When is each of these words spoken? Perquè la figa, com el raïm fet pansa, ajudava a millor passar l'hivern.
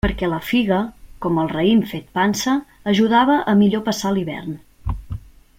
Perquè 0.03 0.27
la 0.29 0.37
figa, 0.51 0.79
com 1.25 1.37
el 1.41 1.51
raïm 1.51 1.83
fet 1.91 2.09
pansa, 2.19 2.57
ajudava 2.95 3.39
a 3.55 3.59
millor 3.63 3.87
passar 3.91 4.15
l'hivern. 4.17 4.61